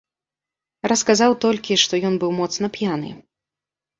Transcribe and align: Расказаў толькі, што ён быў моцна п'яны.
Расказаў 0.91 1.35
толькі, 1.43 1.77
што 1.83 1.93
ён 2.09 2.17
быў 2.23 2.31
моцна 2.39 2.67
п'яны. 2.79 3.09